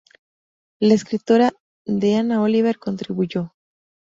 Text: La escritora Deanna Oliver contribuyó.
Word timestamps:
La 0.79 0.95
escritora 0.95 1.51
Deanna 1.85 2.41
Oliver 2.41 2.79
contribuyó. 2.79 3.53